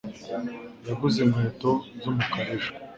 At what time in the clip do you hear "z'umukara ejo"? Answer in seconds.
1.99-2.71